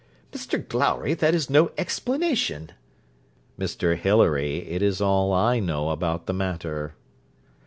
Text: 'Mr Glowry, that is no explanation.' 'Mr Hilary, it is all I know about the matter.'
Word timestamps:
'Mr 0.33 0.67
Glowry, 0.67 1.13
that 1.13 1.35
is 1.35 1.47
no 1.47 1.69
explanation.' 1.77 2.71
'Mr 3.59 3.95
Hilary, 3.95 4.67
it 4.67 4.81
is 4.81 4.99
all 4.99 5.31
I 5.31 5.59
know 5.59 5.91
about 5.91 6.25
the 6.25 6.33
matter.' 6.33 6.95